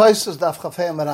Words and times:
Toises 0.00 0.38
darf 0.38 0.58
gefeiern 0.58 0.96
mit 0.96 1.08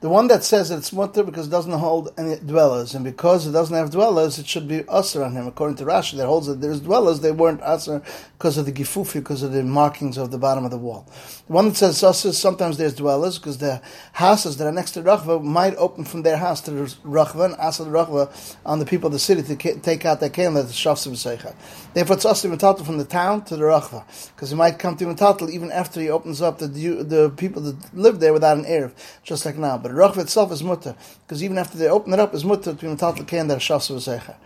The 0.00 0.08
one 0.08 0.28
that 0.28 0.44
says 0.44 0.70
that 0.70 0.78
it's 0.78 0.94
mutter 0.94 1.22
because 1.22 1.48
it 1.48 1.50
doesn't 1.50 1.72
hold 1.72 2.14
any 2.16 2.36
dwellers, 2.36 2.94
and 2.94 3.04
because 3.04 3.46
it 3.46 3.52
doesn't 3.52 3.76
have 3.76 3.90
dwellers, 3.90 4.38
it 4.38 4.46
should 4.46 4.66
be 4.66 4.82
usher 4.88 5.22
on 5.22 5.34
him. 5.34 5.46
According 5.46 5.76
to 5.76 5.84
Rashi, 5.84 6.16
that 6.16 6.24
holds 6.24 6.46
that 6.46 6.62
there's 6.62 6.80
dwellers, 6.80 7.20
they 7.20 7.32
weren't 7.32 7.60
usher 7.60 8.00
because 8.38 8.56
of 8.56 8.64
the 8.64 8.72
gifufi, 8.72 9.14
because 9.14 9.42
of 9.42 9.52
the 9.52 9.62
markings 9.62 10.16
of 10.16 10.30
the 10.30 10.38
bottom 10.38 10.64
of 10.64 10.70
the 10.70 10.78
wall. 10.78 11.06
The 11.48 11.52
one 11.52 11.68
that 11.68 11.76
says 11.76 12.02
usher, 12.02 12.32
sometimes 12.32 12.78
there's 12.78 12.94
dwellers, 12.94 13.38
because 13.38 13.58
the 13.58 13.82
houses 14.14 14.56
that 14.56 14.66
are 14.66 14.72
next 14.72 14.92
to 14.92 15.02
Rachva 15.02 15.44
might 15.44 15.76
open 15.76 16.06
from 16.06 16.22
their 16.22 16.38
house 16.38 16.62
to 16.62 16.70
Rachva, 16.70 17.44
and 17.44 17.52
the 17.52 17.98
Rachva 17.98 18.56
on 18.64 18.78
the 18.78 18.86
people 18.86 19.08
of 19.08 19.12
the 19.12 19.18
city 19.18 19.42
to 19.42 19.80
take 19.80 20.06
out 20.06 20.20
their 20.20 20.30
kelim 20.30 20.54
that 20.54 20.62
the 20.62 20.72
shafsim 20.72 21.12
seicha. 21.12 21.54
Therefore, 21.92 22.16
it's 22.16 22.24
usher 22.24 22.48
metaltal 22.48 22.86
from 22.86 22.96
the 22.96 23.04
town 23.04 23.44
to 23.44 23.56
the 23.58 23.64
Rachva, 23.64 24.06
because 24.34 24.48
he 24.48 24.56
might 24.56 24.78
come 24.78 24.96
to 24.96 25.04
metaltal 25.04 25.50
even 25.50 25.70
after 25.70 26.00
he 26.00 26.08
opens 26.08 26.40
up 26.40 26.58
the, 26.58 26.68
the 26.68 27.30
people 27.36 27.60
that 27.60 27.76
live 27.94 28.18
there 28.18 28.32
without 28.32 28.56
an 28.56 28.64
erev, 28.64 28.92
just 29.22 29.44
like 29.44 29.58
now. 29.58 29.76
But 29.76 29.89
the 29.90 30.00
Rachva 30.00 30.18
itself 30.18 30.52
is 30.52 30.62
mutter, 30.62 30.94
because 31.26 31.42
even 31.42 31.58
after 31.58 31.76
they 31.76 31.88
open 31.88 32.12
it 32.12 32.20
up, 32.20 32.34
is 32.34 32.44
mutter 32.44 32.72
to 32.72 32.74
be 32.74 32.86
metaltal 32.86 33.26
kelim 33.26 33.48
that 33.48 33.58
shafsim 33.58 33.96
seicha. 33.96 34.36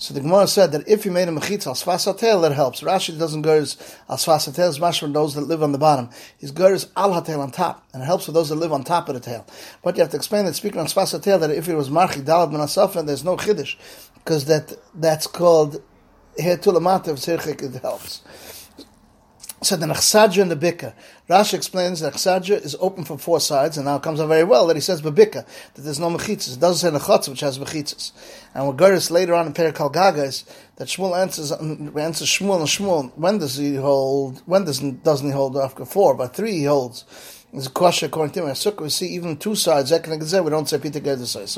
So 0.00 0.14
the 0.14 0.20
Gemara 0.20 0.46
said 0.46 0.70
that 0.72 0.86
if 0.86 1.04
you 1.04 1.10
made 1.10 1.28
a 1.28 1.32
mechitza 1.32 1.66
al 1.66 1.74
sfas 1.74 2.40
that 2.42 2.52
helps. 2.52 2.82
Rashi 2.82 3.18
doesn't 3.18 3.42
go 3.42 3.54
as 3.54 3.76
al 4.08 4.16
sfas 4.16 4.46
hatel, 4.46 4.68
as 4.68 4.78
much 4.78 5.00
for 5.00 5.08
those 5.08 5.34
that 5.34 5.40
live 5.40 5.62
on 5.62 5.72
the 5.72 5.78
bottom. 5.78 6.08
His 6.38 6.52
goes 6.52 6.88
al 6.96 7.14
hatel 7.14 7.40
on 7.40 7.50
top, 7.50 7.84
and 7.92 8.02
it 8.02 8.06
helps 8.06 8.26
for 8.26 8.32
those 8.32 8.48
that 8.50 8.56
live 8.56 8.72
on 8.72 8.84
top 8.84 9.08
of 9.08 9.14
the 9.14 9.20
tail. 9.20 9.44
But 9.82 9.96
you 9.96 10.02
have 10.02 10.10
to 10.10 10.16
explain 10.16 10.44
that 10.44 10.54
speaking 10.54 10.78
on 10.78 10.86
sfas 10.86 11.12
hatel, 11.12 11.40
that 11.40 11.50
if 11.50 11.68
it 11.68 11.74
was 11.74 11.90
marchi 11.90 12.20
dalad 12.20 12.52
ben 12.94 13.06
there's 13.06 13.24
no 13.24 13.36
chiddush, 13.36 13.76
because 14.14 14.44
that 14.44 14.74
that's 14.94 15.26
called 15.26 15.82
here 16.36 16.54
of 16.54 17.28
it 17.28 17.82
helps. 17.82 18.22
So 19.60 19.74
the 19.74 19.86
Nechsadja 19.86 20.40
and 20.40 20.52
the 20.52 20.56
Bika. 20.56 20.94
Rashi 21.28 21.54
explains 21.54 21.98
that 22.00 22.14
Nechsadja 22.14 22.64
is 22.64 22.76
open 22.78 23.04
from 23.04 23.18
four 23.18 23.40
sides, 23.40 23.76
and 23.76 23.86
now 23.86 23.96
it 23.96 24.02
comes 24.04 24.20
out 24.20 24.28
very 24.28 24.44
well 24.44 24.68
that 24.68 24.76
he 24.76 24.80
says 24.80 25.02
Babika, 25.02 25.44
that 25.74 25.82
there's 25.82 25.98
no 25.98 26.10
Mechitzas. 26.10 26.54
It 26.54 26.60
doesn't 26.60 26.92
say 26.92 26.96
Nechotz, 26.96 27.28
which 27.28 27.40
has 27.40 27.58
Mechitzas. 27.58 28.12
And 28.54 28.68
what 28.68 28.76
Geras 28.76 29.10
later 29.10 29.34
on 29.34 29.48
in 29.48 29.52
Perikal 29.52 29.92
Gaga 29.92 30.22
is 30.22 30.44
that 30.76 30.86
Shmuel 30.86 31.20
answers, 31.20 31.50
answers 31.50 32.28
Shmuel 32.28 32.60
and 32.60 32.68
Shmuel, 32.68 33.12
when 33.16 33.38
does 33.38 33.56
he 33.56 33.74
hold, 33.74 34.42
when 34.46 34.64
does, 34.64 34.78
doesn't 34.78 35.26
he 35.26 35.32
hold 35.32 35.56
after 35.56 35.84
four? 35.84 36.14
But 36.14 36.36
three 36.36 36.52
he 36.52 36.64
holds. 36.64 37.04
It's 37.52 37.66
a 37.66 37.70
question 37.70 38.06
according 38.06 38.34
to 38.34 38.46
him. 38.46 38.54
Sukkah, 38.54 38.82
we 38.82 38.90
see 38.90 39.08
even 39.08 39.38
two 39.38 39.56
sides, 39.56 39.88
Zek 39.88 40.06
and 40.06 40.20
we 40.44 40.50
don't 40.50 40.68
say 40.68 40.78
Peter 40.78 41.00
Gerd 41.00 41.18
because 41.18 41.56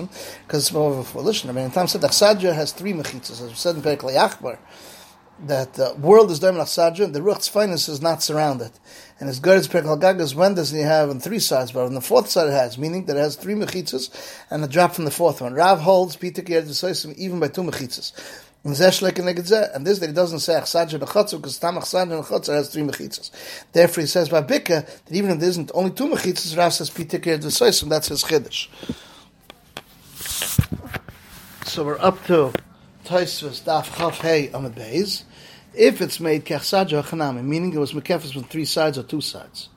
it's 0.52 0.72
more 0.72 0.92
of 0.92 0.98
a 0.98 1.05
foolish. 1.05 1.44
I 1.44 1.52
mean, 1.52 1.67
in 1.67 1.70
time 1.70 1.89
said 1.89 2.00
Nechsadja 2.00 2.55
has 2.55 2.72
three 2.72 2.94
Mechitzas, 2.94 3.42
as 3.42 3.48
we 3.48 3.55
said 3.55 3.77
in 3.77 3.83
Perikal 3.83 4.14
Yachbar 4.14 4.56
that 5.46 5.74
the 5.74 5.94
world 5.94 6.30
is 6.30 6.41
Sadra, 6.41 7.05
and 7.05 7.14
the 7.14 7.22
Ruch's 7.22 7.48
finest 7.48 7.88
is 7.88 8.00
not 8.00 8.22
surrounded. 8.22 8.70
And 9.19 9.28
as 9.28 9.36
his 9.36 9.44
Gerds 9.44 9.69
Gagas, 9.70 10.34
when 10.34 10.55
does 10.55 10.70
he 10.70 10.80
have 10.80 11.10
on 11.10 11.20
three 11.20 11.38
sides? 11.38 11.72
But 11.72 11.84
on 11.84 11.94
the 11.94 12.00
fourth 12.00 12.30
side 12.30 12.48
it 12.48 12.52
has, 12.52 12.78
meaning 12.78 13.05
that 13.06 13.16
it 13.16 13.20
has 13.20 13.36
three 13.36 13.55
mechitzas 13.55 14.11
and 14.50 14.64
a 14.64 14.68
drop 14.68 14.94
from 14.94 15.05
the 15.05 15.11
fourth 15.11 15.41
one. 15.41 15.55
Rav 15.55 15.80
holds 15.80 16.16
Peter 16.16 16.42
Kier 16.42 17.18
even 17.18 17.41
by 17.41 17.48
two 17.48 17.62
mechitzas. 17.62 18.12
And 18.62 18.74
this 18.74 19.00
that 19.00 20.06
he 20.06 20.12
doesn't 20.12 20.41
say 20.41 20.52
Achsadja 20.52 20.98
Nechotzer 20.98 21.36
because 21.38 21.58
Tam 21.58 21.77
Achsadja 21.77 22.22
Nechotzer 22.22 22.55
has 22.55 22.70
three 22.70 22.83
mechitzas. 22.83 23.30
Therefore 23.72 24.02
he 24.02 24.06
says 24.06 24.28
by 24.28 24.42
Bika 24.42 24.86
that 24.86 25.12
even 25.14 25.30
if 25.30 25.41
there 25.41 25.48
isn't 25.48 25.70
only 25.72 25.91
two 25.91 26.08
mechitzas, 26.08 26.56
Rav 26.56 26.72
says 26.74 26.91
Peter 26.91 27.18
Kier 27.18 27.41
that's 27.88 28.08
his 28.08 28.24
Chiddush. 28.24 28.68
So 31.64 31.84
we're 31.84 31.98
up 31.98 32.22
to 32.27 32.52
Taisvus 33.11 33.62
Daf 33.62 33.89
Chav 33.89 34.12
Hey 34.20 34.50
Amid 34.55 34.77
Beis 34.77 35.25
if 35.75 36.00
it's 36.00 36.20
made 36.20 36.44
kechsadja 36.44 37.03
hachanami, 37.03 37.42
meaning 37.42 37.72
it 37.72 37.78
was 37.78 37.92
mekefis 37.92 38.33
from 38.33 38.44
three 38.44 38.64
sides 38.64 38.98
or 38.98 39.02
two 39.02 39.20
sides. 39.20 39.69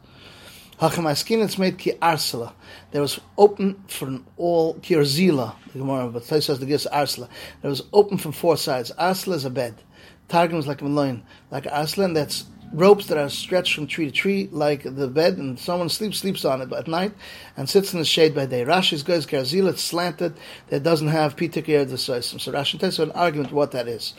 Hachamaskin, 0.80 1.44
it's 1.44 1.58
made 1.58 1.80
ki 1.80 1.94
arsala. 1.94 2.54
There 2.92 3.02
was 3.02 3.20
open 3.36 3.84
from 3.88 4.28
all 4.38 4.76
ki 4.76 4.94
arzila, 4.94 5.56
the 5.72 5.80
Gemara, 5.80 6.10
but 6.10 6.26
Tais 6.26 6.42
says 6.42 6.60
the 6.60 6.68
gifts 6.68 6.86
arsala. 6.86 7.28
There 7.64 7.72
was 7.72 7.82
open 7.92 8.20
from 8.20 8.34
four 8.34 8.56
sides. 8.56 8.92
Arsala 9.00 9.34
is 9.34 9.46
a 9.46 9.50
bed. 9.50 9.82
Targum 10.28 10.60
is 10.60 10.68
like 10.68 10.84
a 10.84 10.86
loin, 10.86 11.24
like 11.50 11.64
arsala, 11.64 12.06
and 12.06 12.16
that's 12.16 12.46
ropes 12.74 13.06
that 13.08 13.18
are 13.18 13.30
stretched 13.30 13.76
from 13.76 13.88
tree 13.88 14.06
to 14.08 14.12
tree, 14.12 14.50
like 14.52 14.84
the 14.84 15.08
bed, 15.08 15.38
and 15.38 15.60
someone 15.60 15.90
sleeps 15.90 16.18
sleeps 16.18 16.44
on 16.44 16.62
it 16.62 16.74
at 16.74 16.88
night 16.88 17.14
and 17.56 17.70
sits 17.70 17.94
in 17.94 18.00
the 18.00 18.06
shade 18.06 18.34
by 18.34 18.46
day. 18.46 18.66
Rashi's 18.66 19.04
goes 19.04 19.26
karzila, 19.26 19.70
it's 19.70 19.84
slanted, 19.84 20.34
that 20.70 20.84
doesn't 20.84 21.08
have 21.08 21.36
pitik 21.36 21.66
the 21.66 21.96
soisim. 21.96 22.42
So 22.42 22.52
Rashi 22.52 22.80
takes 22.80 23.00
an 23.00 23.12
argument 23.12 23.52
what 23.52 23.72
that 23.72 23.88
is. 23.88 24.14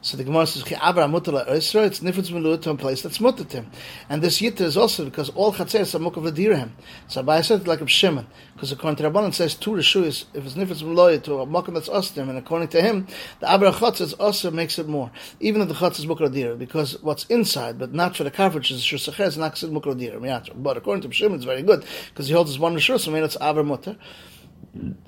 So 0.00 0.16
the 0.16 0.22
Gemara 0.22 0.46
says, 0.46 0.62
"Chi'abra 0.62 1.10
mutala 1.10 1.48
esra." 1.48 1.84
It's 1.84 1.98
different 1.98 2.28
from 2.28 2.42
to 2.42 2.70
a 2.70 2.76
place 2.76 3.02
that's 3.02 3.18
mutatim, 3.18 3.66
and 4.08 4.22
this 4.22 4.40
yitter 4.40 4.60
is 4.60 4.76
also 4.76 5.04
because 5.04 5.28
all 5.30 5.52
chatzeres 5.52 5.92
are 5.94 5.98
mukav 5.98 6.30
ledirhem. 6.30 6.70
So 7.08 7.24
by 7.24 7.38
I 7.38 7.40
said 7.40 7.66
like 7.66 7.80
a 7.80 7.84
B'shimon, 7.84 8.26
because 8.54 8.70
according 8.70 8.96
to 8.96 9.10
Rabbanan 9.10 9.34
says 9.34 9.56
two 9.56 9.72
reshuyas. 9.72 10.26
If 10.34 10.44
it's 10.44 10.54
different 10.54 10.80
from 10.80 10.94
loya 10.94 11.20
to 11.24 11.40
a 11.40 11.46
mukav 11.46 11.74
that's 11.74 11.88
ostim, 11.88 12.28
and 12.28 12.38
according 12.38 12.68
to 12.68 12.80
him, 12.80 13.08
the 13.40 13.50
abra 13.50 13.72
chatzes 13.72 14.14
also 14.20 14.52
makes 14.52 14.78
it 14.78 14.86
more, 14.86 15.10
even 15.40 15.62
if 15.62 15.68
the 15.68 15.74
chatz 15.74 15.98
is 15.98 16.06
mukav 16.06 16.32
ledirhem, 16.32 16.58
because 16.58 17.02
what's 17.02 17.24
inside 17.24 17.76
but 17.76 17.92
not 17.92 18.16
for 18.16 18.22
the 18.22 18.30
coverage 18.30 18.70
is 18.70 18.82
shusaches 18.82 19.36
not 19.36 19.54
mukav 19.54 19.96
ledirhem. 19.96 20.62
But 20.62 20.76
according 20.76 21.02
to 21.02 21.08
B'shimon, 21.08 21.34
it's 21.34 21.44
very 21.44 21.62
good 21.62 21.84
because 22.10 22.28
he 22.28 22.34
holds 22.34 22.50
this 22.52 22.60
one 22.60 22.76
reshuyas, 22.76 23.00
so 23.00 23.10
maybe 23.10 23.22
mean 23.22 23.24
it's 23.24 23.36
abra 23.40 23.64
mutar. 23.64 23.96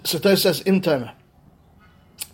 So 0.03 0.19
Tais 0.19 0.43
says 0.43 0.63
in 0.63 0.81
time 0.81 1.11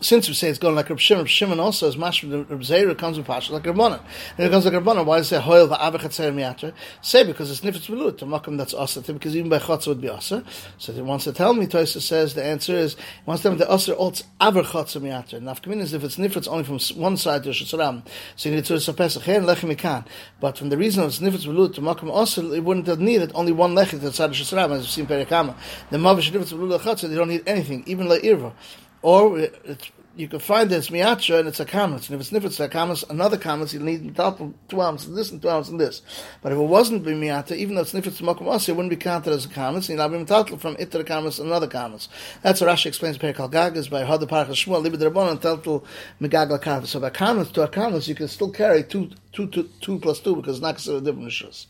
since 0.00 0.28
we 0.28 0.34
say 0.34 0.50
it's 0.50 0.58
going 0.58 0.74
like 0.74 0.90
Reb 0.90 1.00
Shimon, 1.00 1.24
Reb 1.24 1.28
Shimon 1.28 1.58
also 1.58 1.88
is 1.88 1.96
mashma 1.96 2.48
Reb 2.50 2.60
Zera 2.60 2.96
comes 2.96 3.16
with 3.16 3.26
Pasha 3.26 3.52
like 3.52 3.62
Rabbanan. 3.62 4.00
And 4.36 4.46
it 4.46 4.50
comes 4.50 4.66
like 4.66 4.74
Rabbanan. 4.74 5.06
Why 5.06 5.18
does 5.18 5.26
it 5.26 5.36
say 5.36 5.40
Hoil 5.40 5.68
va'avachatzer 5.68 6.34
miyatra? 6.34 6.74
Say 7.00 7.24
because 7.24 7.50
it's 7.50 7.60
nifetz 7.60 7.88
belut 7.88 8.18
to 8.18 8.26
makom 8.26 8.58
that's 8.58 8.74
asa 8.74 9.00
because 9.00 9.34
even 9.34 9.48
by 9.48 9.58
chotzer 9.58 9.88
would 9.88 10.00
be 10.00 10.10
asa. 10.10 10.44
So 10.76 10.92
he 10.92 11.00
wants 11.00 11.24
to 11.24 11.32
tell 11.32 11.54
me. 11.54 11.66
Toisa 11.66 12.00
says 12.00 12.34
the 12.34 12.44
answer 12.44 12.74
is 12.74 12.94
he 12.94 13.00
wants 13.24 13.42
to 13.42 13.48
tell 13.48 13.52
me 13.52 13.58
the 13.58 13.70
asa 13.70 13.94
alts 13.94 14.22
aver 14.38 14.62
chotzer 14.62 15.00
miyatra. 15.00 15.40
Nafkamin 15.40 15.80
is 15.80 15.94
if 15.94 16.04
it's 16.04 16.16
nifetz 16.16 16.46
only 16.46 16.64
from 16.64 16.78
one 17.00 17.16
side 17.16 17.42
to 17.44 17.50
Shitzaram. 17.50 18.06
So 18.36 18.50
you 18.50 18.56
need 18.56 18.66
to 18.66 18.74
sapesach 18.74 19.22
chen 19.22 19.44
lechem 19.44 19.74
ikan. 19.74 20.06
But 20.40 20.58
from 20.58 20.68
the 20.68 20.76
reason 20.76 21.04
it's 21.04 21.20
nifetz 21.20 21.44
to 21.74 21.80
makom 21.80 22.14
asa, 22.14 22.52
it 22.52 22.62
wouldn't 22.62 22.86
have 22.86 23.00
needed 23.00 23.32
only 23.34 23.52
one 23.52 23.74
lechem 23.74 23.90
to 23.90 23.98
the 23.98 24.12
side 24.12 24.30
of 24.30 24.36
Shitzaram 24.36 24.72
as 24.72 24.80
we've 24.80 24.90
seen 24.90 25.06
perikama. 25.06 25.56
The 25.90 25.96
mavish 25.96 26.30
nifetz 26.30 26.52
belut 26.52 26.80
chotzer 26.80 27.08
they 27.08 27.14
don't 27.14 27.28
need 27.28 27.44
anything 27.46 27.82
even 27.86 28.08
like 28.08 28.22
irva. 28.22 28.52
Or 29.06 29.38
you 30.16 30.26
can 30.26 30.40
find 30.40 30.68
this 30.68 30.88
miatra 30.88 31.38
and 31.38 31.46
it's 31.46 31.60
a 31.60 31.64
kamas. 31.64 32.10
And 32.10 32.20
if 32.20 32.22
it's 32.22 32.30
nifitz 32.30 32.58
a 32.58 32.68
kamas, 32.68 33.04
another 33.08 33.36
kamas, 33.36 33.72
you 33.72 33.78
need 33.78 34.16
two 34.16 34.82
ounces 34.82 35.06
and 35.06 35.16
this 35.16 35.30
and 35.30 35.40
two 35.40 35.48
ounces 35.48 35.70
and 35.70 35.80
this. 35.80 36.02
But 36.42 36.50
if 36.50 36.58
it 36.58 36.62
wasn't 36.62 37.04
miatra, 37.04 37.52
even 37.52 37.76
though 37.76 37.82
it's 37.82 37.92
nifitz 37.92 38.20
makom 38.20 38.68
it 38.68 38.72
wouldn't 38.72 38.90
be 38.90 38.96
counted 38.96 39.32
as 39.32 39.44
a 39.44 39.48
kamas. 39.48 39.88
Not 39.90 40.10
be 40.10 40.16
metaltal 40.16 40.58
from 40.58 40.74
it 40.80 40.90
to 40.90 40.98
the 40.98 41.04
kamas, 41.04 41.38
another 41.38 41.68
kamas. 41.68 42.08
That's 42.42 42.60
what 42.60 42.68
Rashi 42.68 42.86
explains 42.86 43.16
Perikal 43.16 43.48
Gagas 43.48 43.88
by 43.88 44.02
Hada 44.02 44.24
Parach 44.24 44.48
Shmuel, 44.48 44.84
Libid 44.84 44.98
Rabban, 45.08 45.30
and 45.30 45.40
Teltal 45.40 45.84
Megagla 46.20 46.60
Kamas. 46.60 46.88
So 46.88 46.98
by 46.98 47.10
kamas 47.10 47.52
to 47.52 47.62
a 47.62 47.68
kamas, 47.68 48.08
you 48.08 48.16
can 48.16 48.26
still 48.26 48.50
carry 48.50 48.82
two, 48.82 49.12
two, 49.30 49.46
two, 49.46 49.70
two 49.80 50.00
plus 50.00 50.18
two 50.18 50.34
because 50.34 50.56
it's 50.56 50.62
not 50.62 50.74
considered 50.74 51.04
different 51.04 51.28
issues. 51.28 51.68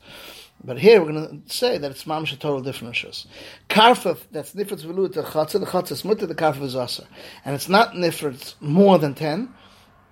But 0.65 0.79
here 0.79 1.01
we're 1.01 1.13
going 1.13 1.43
to 1.43 1.53
say 1.53 1.79
that 1.79 1.91
it's 1.91 2.05
mamish 2.05 2.33
a 2.33 2.37
total 2.37 2.61
different 2.61 2.95
issues. 2.95 3.27
Karfa, 3.69 4.19
that's 4.33 4.53
nifritz 4.53 4.85
velu 4.85 5.13
to 5.13 5.23
chatzah, 5.23 5.61
the 5.61 5.67
chatzah 5.67 5.93
is 5.93 6.05
mutter, 6.05 6.27
the 6.27 6.35
karfa 6.35 6.63
is 6.63 6.75
aser. 6.75 7.07
And 7.45 7.55
it's 7.55 7.69
not 7.69 7.93
nifritz 7.93 8.55
more 8.61 8.99
than 8.99 9.15
ten, 9.15 9.55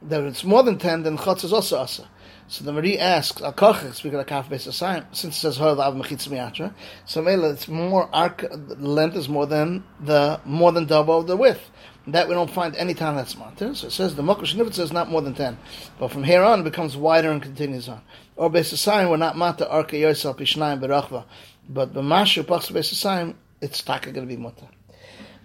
that 0.03 0.21
if 0.21 0.27
it's 0.27 0.45
more 0.45 0.63
than 0.63 0.79
ten, 0.79 1.03
then 1.03 1.19
chatzah 1.19 1.45
is 1.45 1.53
also 1.53 1.83
aser. 1.83 2.07
So 2.47 2.63
the 2.63 2.73
Marie 2.73 2.99
asks, 2.99 3.41
Al 3.41 3.55
Kochach, 3.55 3.95
speaking 3.95 4.19
of 4.19 4.27
Kaf 4.27 4.51
Beis 4.51 4.69
Asayim, 4.69 5.07
since 5.13 5.37
it 5.37 5.41
says 5.41 5.57
Hoyle 5.57 5.81
Av 5.81 5.95
Mechitz 5.95 6.29
Miatra, 6.29 6.75
so 7.07 7.23
Mela, 7.23 7.51
it's 7.51 7.69
more 7.69 8.09
arc, 8.13 8.43
the 8.43 8.77
length 8.77 9.17
is 9.17 9.31
more 9.31 9.47
than 9.47 9.83
the, 9.99 10.39
more 10.45 10.71
than 10.71 10.85
double 10.85 11.23
the 11.23 11.37
width. 11.37 11.71
That 12.07 12.29
we 12.29 12.35
don't 12.35 12.51
find 12.51 12.77
any 12.77 12.93
time 12.93 13.17
that's 13.17 13.39
matter. 13.39 13.75
So 13.75 13.87
it 13.87 13.93
says 13.93 14.15
the 14.15 14.23
Mokosh 14.23 14.55
Nivitz 14.55 14.79
is 14.79 14.93
not 14.93 15.09
more 15.09 15.23
than 15.23 15.33
10. 15.33 15.57
But 15.99 16.09
from 16.09 16.23
here 16.23 16.43
on, 16.43 16.61
it 16.61 16.65
becomes 16.65 16.99
wider 16.99 17.31
and 17.31 17.43
continues 17.43 17.89
on. 17.89 18.03
Or 18.37 18.51
Beis 18.51 18.73
Asayim, 18.73 19.11
we're 19.11 19.17
not 19.17 19.37
matter 19.37 19.65
Arka 19.65 19.93
Yosel 19.93 20.37
Pishnayim 20.37 20.81
Berachva. 20.81 21.25
But 21.69 21.95
B'mashu 21.95 22.43
Pachs 22.45 22.73
Beis 22.73 22.93
Asayim, 22.93 23.35
it's 23.61 23.83
taka 23.83 24.11
going 24.11 24.27
to 24.29 24.35
be 24.35 24.41
mutter. 24.41 24.67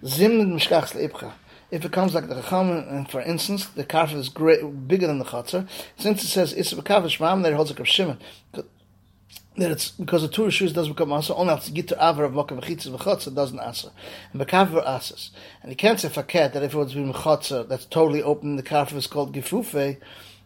Zimnid 0.02 0.48
Mishkachs 0.52 1.32
if 1.70 1.84
it 1.84 1.92
comes 1.92 2.14
like 2.14 2.28
the 2.28 2.34
Chacham, 2.34 2.70
and 2.70 3.08
for 3.08 3.20
instance, 3.20 3.66
the 3.66 3.84
kafir 3.84 4.16
is 4.16 4.28
great, 4.28 4.88
bigger 4.88 5.06
than 5.06 5.18
the 5.18 5.24
Chatzar, 5.24 5.68
since 5.96 6.24
it 6.24 6.26
says 6.26 6.52
it's 6.52 6.72
a 6.72 6.76
shmam, 6.76 7.42
that 7.42 7.52
it 7.52 7.54
holds 7.54 7.70
a 7.70 7.80
a 7.80 7.84
Shimon, 7.84 8.18
that 8.52 9.70
it's 9.70 9.90
because 9.90 10.22
the 10.22 10.28
two 10.28 10.50
shoes 10.50 10.72
doesn't 10.72 10.94
become 10.94 11.12
asa, 11.12 11.34
only 11.34 11.52
after 11.52 11.70
get 11.70 11.88
to 11.88 12.04
aver 12.04 12.24
of 12.24 12.32
makav 12.32 12.60
chitzah 12.62 12.96
v'chotza 12.96 13.34
doesn't 13.34 13.60
asa, 13.60 13.92
and 14.32 14.42
bekaver 14.42 14.84
asas, 14.84 15.30
and 15.62 15.70
you 15.70 15.76
can't 15.76 16.00
say 16.00 16.08
faket 16.08 16.52
that 16.52 16.62
if 16.62 16.74
it 16.74 16.76
was 16.76 16.94
being 16.94 17.12
chotza 17.12 17.68
that's 17.68 17.84
totally 17.84 18.22
open, 18.22 18.56
the 18.56 18.62
kafir 18.62 18.96
is 18.96 19.06
called 19.06 19.34
gefufe, 19.34 19.98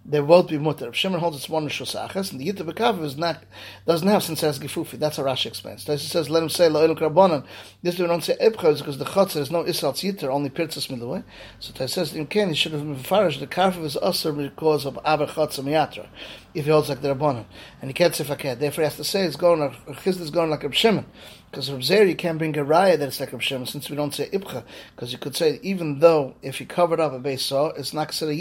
they 0.06 0.20
won't 0.20 0.48
be 0.48 0.58
mutter. 0.58 0.88
If 0.88 0.96
Shimon 0.96 1.20
holds 1.20 1.38
it's 1.38 1.48
one 1.48 1.66
rishus 1.66 1.98
achas, 1.98 2.30
and 2.30 2.40
the 2.40 2.52
yitter 2.52 2.70
bekav 2.70 3.02
is 3.02 3.16
not 3.16 3.42
doesn't 3.86 4.06
have 4.06 4.22
since 4.22 4.42
as 4.42 4.58
gefufi. 4.58 4.98
That's 4.98 5.16
how 5.16 5.22
Rashi 5.22 5.46
explains. 5.46 5.86
He 5.86 5.96
says, 5.96 6.28
let 6.28 6.42
him 6.42 6.50
say 6.50 6.68
la'iluk 6.68 6.98
rabbanon. 6.98 7.44
This 7.82 7.98
we 7.98 8.06
don't 8.06 8.22
say 8.22 8.36
ebcha 8.40 8.76
because 8.78 8.98
the 8.98 9.06
chotzer 9.06 9.38
is 9.38 9.50
no 9.50 9.64
isal 9.64 9.94
yitter, 9.94 10.28
only 10.28 10.50
pirtzas 10.50 10.88
midaway. 10.88 11.24
So 11.58 11.72
He 11.72 11.86
says 11.86 12.14
in 12.14 12.26
Ken 12.26 12.50
he 12.50 12.54
should 12.54 12.72
have 12.72 12.82
been 12.82 12.96
farish 12.96 13.38
the 13.38 13.46
karf 13.46 13.82
is 13.82 13.96
usher 13.96 14.32
because 14.32 14.84
of 14.84 14.98
aber 15.04 15.26
chotzer 15.26 15.64
miyatra. 15.64 16.06
If 16.52 16.66
he 16.66 16.70
holds 16.70 16.88
like 16.88 17.00
the 17.00 17.14
rabbanon, 17.14 17.46
and 17.80 17.90
he 17.90 17.94
can't 17.94 18.14
say 18.14 18.24
fakir. 18.24 18.54
Therefore 18.56 18.82
he 18.82 18.86
has 18.86 18.96
to 18.96 19.04
say 19.04 19.24
it's 19.24 19.36
going 19.36 19.60
like 19.60 19.86
chizd 19.86 20.20
is 20.20 20.30
going 20.30 20.50
like 20.50 20.62
Reb 20.62 20.74
Shimon. 20.74 21.06
Because 21.50 21.70
Reb 21.70 21.84
Zer, 21.84 22.04
you 22.04 22.16
can't 22.16 22.36
bring 22.36 22.56
a 22.58 22.64
raya 22.64 22.98
that 22.98 23.06
it's 23.06 23.20
like 23.20 23.32
Reb 23.32 23.40
Shimon, 23.40 23.66
since 23.66 23.88
we 23.88 23.96
don't 23.96 24.12
say 24.12 24.28
ibcha. 24.30 24.64
Because 24.94 25.12
you 25.12 25.18
could 25.18 25.36
say, 25.36 25.60
even 25.62 26.00
though 26.00 26.34
if 26.42 26.58
he 26.58 26.64
covered 26.64 26.98
up 26.98 27.12
a 27.12 27.18
base 27.20 27.44
saw, 27.44 27.68
it's 27.68 27.92
not 27.92 28.08
considered 28.08 28.34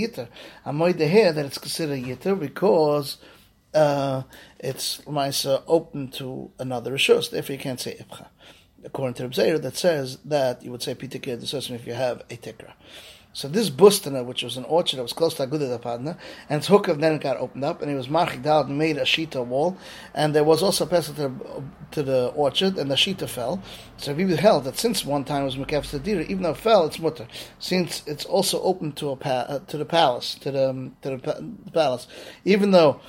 going 0.65 0.97
to 0.97 1.07
hear 1.07 1.31
that 1.31 1.45
it's 1.53 1.59
considered 1.59 1.99
yitter 1.99 2.39
because 2.39 3.17
uh, 3.75 4.23
it's 4.57 5.01
Lamaisa 5.01 5.61
open 5.67 6.07
to 6.09 6.49
another 6.57 6.93
Rishus. 6.93 7.29
Therefore, 7.29 7.53
you 7.53 7.61
can't 7.61 7.79
say 7.79 7.95
ibcha. 8.03 8.25
According 8.83 9.13
to 9.15 9.23
Reb 9.23 9.35
Zer, 9.35 9.59
that 9.59 9.77
says 9.77 10.17
that 10.25 10.63
you 10.63 10.71
would 10.71 10.81
say 10.81 10.95
pitikir 10.95 11.39
the 11.39 11.75
if 11.75 11.85
you 11.85 11.93
have 11.93 12.21
a 12.21 12.37
tikra. 12.37 12.73
So 13.35 13.47
this 13.47 13.71
bustana, 13.71 14.23
which 14.23 14.43
was 14.43 14.57
an 14.57 14.63
orchard 14.65 14.97
that 14.97 15.03
was 15.03 15.11
close 15.11 15.33
to 15.35 15.47
Aguda 15.47 15.81
Padna, 15.81 16.17
and 16.49 16.63
of 16.69 16.99
then 16.99 17.17
got 17.17 17.37
opened 17.37 17.63
up, 17.63 17.81
and 17.81 17.89
it 17.89 17.95
was 17.95 18.07
marchik 18.07 18.45
and 18.45 18.77
made 18.77 18.97
a 18.97 19.01
shita 19.01 19.43
wall, 19.43 19.75
and 20.13 20.35
there 20.35 20.43
was 20.43 20.61
also 20.61 20.85
a 20.85 20.87
passage 20.87 21.15
to, 21.15 21.33
to 21.89 22.03
the 22.03 22.27
orchard, 22.35 22.77
and 22.77 22.91
the 22.91 22.95
shita 22.95 23.27
fell. 23.27 23.59
So 23.97 24.13
we 24.13 24.23
held 24.35 24.65
that 24.65 24.77
since 24.77 25.03
one 25.03 25.25
time 25.25 25.41
it 25.41 25.45
was 25.45 25.55
mekaf 25.55 25.99
sedira, 25.99 26.27
even 26.27 26.43
though 26.43 26.51
it 26.51 26.57
fell, 26.57 26.85
it's 26.85 26.99
mutter, 26.99 27.27
since 27.57 28.03
it's 28.05 28.23
also 28.23 28.61
open 28.61 28.91
to 28.93 29.09
a 29.09 29.15
pa- 29.15 29.47
uh, 29.49 29.59
to 29.59 29.77
the 29.77 29.85
palace, 29.85 30.35
to 30.35 30.51
the 30.51 30.69
um, 30.69 30.95
to 31.01 31.09
the, 31.09 31.17
pa- 31.17 31.39
the, 31.39 31.71
palace, 31.71 32.07
even 32.45 32.71
though. 32.71 33.01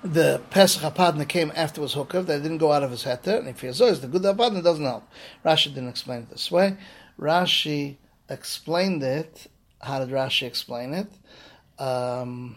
The 0.00 0.40
Pesach 0.50 0.82
Apadna 0.82 1.26
came 1.26 1.50
after 1.56 1.80
his 1.80 1.96
hookav, 1.96 2.26
that 2.26 2.44
didn't 2.44 2.58
go 2.58 2.70
out 2.70 2.84
of 2.84 2.92
his 2.92 3.02
heter, 3.02 3.40
and 3.40 3.48
if 3.48 3.62
he 3.62 3.66
has 3.66 3.78
the 3.78 4.06
good 4.06 4.22
Apadna 4.22 4.62
doesn't 4.62 4.84
help. 4.84 5.02
Rashi 5.44 5.74
didn't 5.74 5.88
explain 5.88 6.20
it 6.20 6.30
this 6.30 6.52
way. 6.52 6.76
Rashi 7.18 7.96
explained 8.28 9.02
it. 9.02 9.46
How 9.80 10.00
did 10.00 10.10
Rashi 10.10 10.46
explain 10.46 10.94
it? 10.94 11.08
Um, 11.80 12.56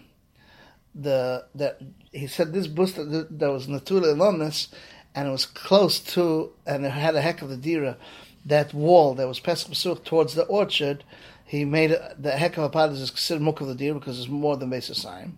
the 0.93 1.45
that 1.55 1.79
he 2.11 2.27
said 2.27 2.53
this 2.53 2.67
booster 2.67 3.03
that 3.05 3.51
was 3.51 3.67
Natura 3.67 4.07
Elonis, 4.07 4.67
and 5.15 5.27
it 5.27 5.31
was 5.31 5.45
close 5.45 5.99
to, 5.99 6.51
and 6.65 6.85
it 6.85 6.89
had 6.89 7.15
a 7.15 7.21
heck 7.21 7.41
of 7.41 7.49
the 7.49 7.57
dira. 7.57 7.97
That 8.45 8.73
wall 8.73 9.13
that 9.15 9.27
was 9.27 9.39
Pesach 9.39 10.03
towards 10.03 10.33
the 10.33 10.45
orchard, 10.45 11.03
he 11.45 11.63
made 11.63 11.91
it, 11.91 12.01
the 12.17 12.31
heck 12.31 12.57
of 12.57 12.63
a 12.63 12.69
part 12.69 12.91
is 12.91 13.09
considered 13.11 13.43
muk 13.43 13.61
of 13.61 13.67
the 13.67 13.75
deer 13.75 13.93
because 13.93 14.17
it's 14.17 14.29
more 14.29 14.57
than 14.57 14.69
basic 14.69 14.95
sign. 14.95 15.37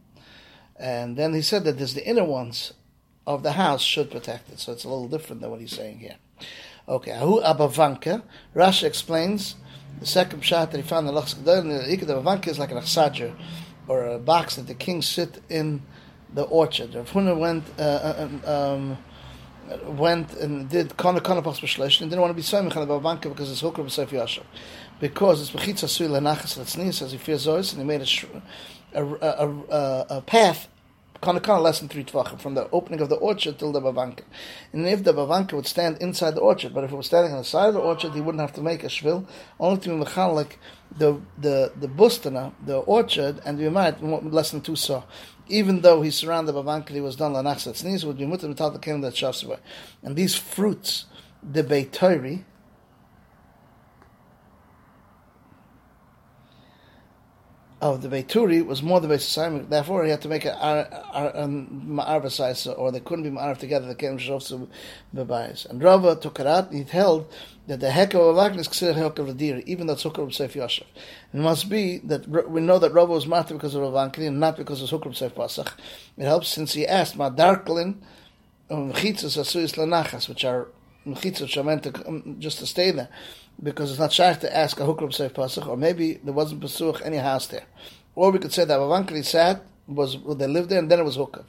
And 0.77 1.17
then 1.17 1.33
he 1.33 1.41
said 1.41 1.65
that 1.65 1.77
there's 1.77 1.95
the 1.95 2.07
inner 2.07 2.23
ones 2.23 2.73
of 3.27 3.43
the 3.43 3.53
house 3.53 3.81
should 3.81 4.11
protect 4.11 4.49
it, 4.51 4.59
so 4.59 4.71
it's 4.71 4.83
a 4.83 4.89
little 4.89 5.07
different 5.07 5.41
than 5.41 5.51
what 5.51 5.59
he's 5.59 5.75
saying 5.75 5.99
here. 5.99 6.15
Okay, 6.87 7.11
Ahu 7.11 7.41
Abavanka, 7.41 8.23
Rashi 8.55 8.83
explains 8.83 9.55
the 9.99 10.05
second 10.05 10.43
shot 10.43 10.71
that 10.71 10.77
he 10.77 10.83
found 10.83 11.07
in 11.07 11.13
the 11.13 11.21
Lachs 11.21 11.35
Gedol, 11.35 12.43
the 12.43 12.49
is 12.49 12.59
like 12.59 12.71
an 12.71 12.77
achsadger, 12.77 13.33
or 13.87 14.05
a 14.05 14.19
box 14.19 14.55
that 14.55 14.67
the 14.67 14.73
kings 14.73 15.07
sit 15.07 15.41
in 15.49 15.81
the 16.33 16.43
orchard. 16.43 16.95
Rav 16.95 17.09
Huna 17.11 17.37
went, 17.37 17.63
uh, 17.77 17.81
uh 17.81 18.27
um, 18.45 18.97
um, 19.69 19.97
went 19.97 20.33
and 20.33 20.69
did 20.69 20.97
Kana 20.97 21.21
Kana 21.21 21.41
Pas 21.41 21.59
B'Shlesh, 21.59 22.01
and 22.01 22.09
didn't 22.09 22.21
want 22.21 22.31
to 22.31 22.35
be 22.35 22.41
Samich 22.41 22.75
on 22.75 22.87
the 22.87 22.93
Avanka 22.93 23.29
because 23.29 23.51
it's 23.51 23.61
Hukra 23.61 23.85
B'Seif 23.85 24.07
Yashav. 24.07 24.43
Because 24.99 25.41
it's 25.41 25.51
Bechitza 25.51 25.87
Sui 25.87 26.07
Lenachas 26.07 26.57
Letznis, 26.57 27.01
as 27.01 27.11
he 27.11 27.17
fears 27.17 27.45
Zois, 27.45 27.73
and 27.73 27.81
he 27.81 27.87
made 27.87 28.01
a, 28.01 29.01
a, 29.01 29.05
a, 29.05 29.49
a, 29.49 30.05
a 30.17 30.21
path 30.21 30.67
kind 31.23 31.37
of, 31.37 31.43
kind 31.43 31.57
of 31.57 31.63
less 31.63 31.79
than 31.79 31.89
three 31.89 32.03
tvachim 32.03 32.39
from 32.39 32.53
the 32.53 32.69
opening 32.71 33.01
of 33.01 33.09
the 33.09 33.15
orchard 33.15 33.57
till 33.57 33.71
the 33.71 33.81
bavanka. 33.81 34.21
And 34.71 34.85
if 34.87 35.03
the 35.03 35.13
bavanka 35.13 35.53
would 35.53 35.65
stand 35.65 35.97
inside 35.99 36.35
the 36.35 36.41
orchard, 36.41 36.73
but 36.73 36.83
if 36.83 36.91
it 36.91 36.95
was 36.95 37.07
standing 37.07 37.31
on 37.31 37.39
the 37.39 37.43
side 37.43 37.69
of 37.69 37.75
the 37.75 37.79
orchard, 37.79 38.13
he 38.13 38.21
wouldn't 38.21 38.41
have 38.41 38.53
to 38.53 38.61
make 38.61 38.83
a 38.83 38.87
shvil, 38.87 39.25
only 39.59 39.79
to 39.81 39.89
be 39.89 40.05
mechalik 40.05 40.57
the 40.97 41.19
the 41.37 41.71
the 41.79 41.87
bustana, 41.87 42.53
the 42.65 42.77
orchard, 42.77 43.41
and 43.45 43.57
we 43.57 43.69
might 43.69 44.03
less 44.03 44.51
than 44.51 44.61
two 44.61 44.75
saw. 44.75 45.03
Even 45.47 45.81
though 45.81 46.01
he 46.01 46.11
surrounded 46.11 46.53
bavanka, 46.55 46.89
he 46.89 47.01
was 47.01 47.15
done 47.15 47.33
lanachsat 47.33 47.75
sneeze, 47.75 48.05
would 48.05 48.17
be 48.17 48.25
mutter 48.25 48.47
metal 48.47 48.69
the 48.69 48.79
came 48.79 49.01
that 49.01 49.13
shasavay. 49.13 49.59
And 50.03 50.15
these 50.15 50.35
fruits, 50.35 51.05
the 51.41 51.63
beitori, 51.63 52.43
of 57.91 58.01
the 58.01 58.07
Beituri 58.07 58.65
was 58.65 58.81
more 58.81 59.01
the 59.01 59.07
Beisasim, 59.09 59.67
therefore 59.67 60.05
he 60.05 60.11
had 60.11 60.21
to 60.21 60.29
make 60.29 60.45
an 60.45 60.53
Ma'arva 60.53 62.31
size, 62.31 62.65
or 62.65 62.91
they 62.91 63.01
couldn't 63.01 63.23
be 63.23 63.29
Ma'arv 63.29 63.57
together, 63.57 63.87
they 63.87 63.95
came 63.95 64.17
to 64.17 64.67
Bebayis. 65.13 65.69
And 65.69 65.83
Rava 65.83 66.15
took 66.15 66.39
it 66.39 66.47
out, 66.47 66.71
he 66.71 66.83
held 66.83 67.31
that 67.67 67.81
the 67.81 67.91
heck 67.91 68.13
of 68.13 68.21
a 68.21 68.33
Wagner 68.33 68.61
is 68.61 68.67
considered 68.67 68.95
heck 68.95 69.19
of 69.19 69.37
deer, 69.37 69.61
even 69.65 69.87
though 69.87 69.93
it's 69.93 70.03
Seif 70.03 70.53
Yoshev. 70.53 70.85
It 71.33 71.39
must 71.39 71.69
be 71.69 71.97
that 71.99 72.25
we 72.49 72.61
know 72.61 72.79
that 72.79 72.93
Rava 72.93 73.11
was 73.11 73.27
martyred 73.27 73.57
because 73.57 73.75
of 73.75 73.81
Ravankli 73.81 74.27
and 74.27 74.39
not 74.39 74.55
because 74.55 74.81
of 74.81 74.89
Hukar 74.89 75.09
Seif 75.09 75.31
Pasach. 75.31 75.73
It 76.17 76.23
helps 76.23 76.47
since 76.47 76.73
he 76.73 76.87
asked, 76.87 77.17
Ma 77.17 77.29
Darklin, 77.29 77.95
Mechitzas 78.69 79.37
Asuyis 79.37 79.75
Lanachas, 79.75 80.29
which 80.29 80.45
are 80.45 80.67
Mechitzas, 81.05 81.41
which 81.41 81.57
are 81.57 81.63
meant 81.63 81.83
to, 81.83 82.07
um, 82.07 82.37
just 82.39 82.59
to 82.59 82.65
stay 82.65 82.91
there 82.91 83.09
because 83.61 83.91
it's 83.91 83.99
not 83.99 84.11
shaykh 84.11 84.39
to 84.39 84.55
ask 84.55 84.79
a 84.79 84.83
hukram 84.83 85.09
seif 85.09 85.31
pasach, 85.31 85.67
or 85.67 85.77
maybe 85.77 86.15
there 86.23 86.33
wasn't 86.33 86.61
pasuch 86.61 87.05
any 87.05 87.17
house 87.17 87.47
there, 87.47 87.65
or 88.15 88.31
we 88.31 88.39
could 88.39 88.53
say 88.53 88.65
that 88.65 88.79
Avankli 88.79 89.23
sat 89.23 89.63
was 89.87 90.17
well, 90.17 90.35
they 90.35 90.47
lived 90.47 90.69
there 90.69 90.79
and 90.79 90.89
then 90.89 90.99
it 90.99 91.03
was 91.03 91.17
hukav, 91.17 91.45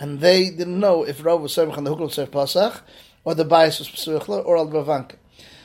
and 0.00 0.20
they 0.20 0.50
didn't 0.50 0.78
know 0.78 1.02
if 1.04 1.24
Rav 1.24 1.40
was 1.40 1.52
serving 1.52 1.74
on 1.74 1.84
the 1.84 1.94
hukram 1.94 2.08
seif 2.14 2.28
Pasach, 2.28 2.80
or 3.24 3.34
the 3.34 3.44
bias 3.44 3.78
was 3.78 3.88
pasuch 3.88 4.28
or 4.28 4.56
al 4.56 4.68
Bavanka. 4.68 5.16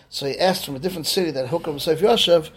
So 0.09 0.25
he 0.25 0.37
asked 0.39 0.65
from 0.65 0.75
a 0.75 0.79
different 0.79 1.07
city 1.07 1.31
that 1.31 1.47
hukram 1.47 1.75
seif 1.75 1.97
Yoshev 1.97 2.49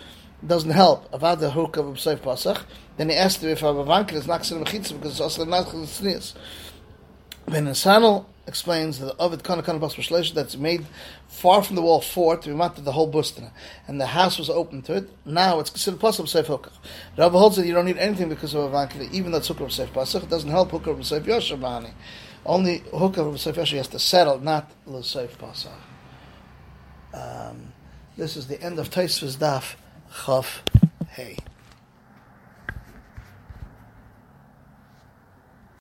doesn't 0.45 0.71
help 0.71 1.13
about 1.13 1.41
the 1.41 1.51
hukam 1.51 1.95
seif 1.95 2.19
Pasach. 2.19 2.65
Then 2.97 3.09
he 3.09 3.17
asked 3.17 3.43
him 3.43 3.51
if 3.51 3.61
Avankli 3.61 4.15
is 4.15 4.27
not 4.27 4.41
because 4.41 4.93
it's 4.93 5.21
also 5.21 5.45
not 5.45 5.67
tznius. 5.67 6.35
Ben 7.47 7.67
Sanel 7.67 8.27
explains 8.47 8.99
that 8.99 9.15
of 9.19 9.33
it 9.33 9.45
kana 9.45 9.63
kana 9.63 9.79
that's 9.79 10.57
made 10.57 10.85
far 11.29 11.63
from 11.63 11.77
the 11.77 11.83
wall 11.83 12.01
fort 12.01 12.43
to 12.43 12.49
be 12.49 12.55
matter 12.55 12.83
the 12.83 12.93
whole 12.93 13.11
bustana, 13.11 13.51
and 13.87 14.01
the 14.01 14.07
house 14.07 14.39
was 14.39 14.51
open 14.51 14.83
to 14.83 14.95
it. 14.95 15.11
Now 15.25 15.61
it's 15.61 15.71
considered 15.71 16.01
possible 16.01 16.27
safe 16.27 16.47
hukah. 16.47 16.73
Rabbi 17.17 17.39
holds 17.39 17.57
that 17.57 17.67
you 17.67 17.75
don't 17.75 17.85
need 17.85 17.99
anything 17.99 18.29
because 18.29 18.55
of 18.55 18.71
avankili, 18.71 19.11
even 19.13 19.33
though 19.33 19.39
it's 19.39 19.49
hukah 19.49 19.71
safe 19.71 19.93
pasuk. 19.93 20.25
It 20.25 20.31
doesn't 20.31 20.51
help 20.51 20.71
hukah 20.71 20.99
of 20.99 21.07
safe 21.07 21.23
yoshabani. 21.23 21.93
Only 22.45 22.81
hukah 22.81 23.33
of 23.33 23.41
safe 23.41 23.57
yosha 23.57 23.77
has 23.77 23.89
to 23.89 23.99
settle, 23.99 24.41
not 24.41 24.71
the 24.87 25.03
safe 25.03 25.39
pasuk. 25.39 25.73
Um, 27.15 27.73
this 28.17 28.37
is 28.37 28.47
the 28.47 28.61
end 28.63 28.79
of 28.79 28.91
Taisva's 28.91 29.37
daf 29.37 29.75
chaf 30.25 30.63
hey. 31.11 31.37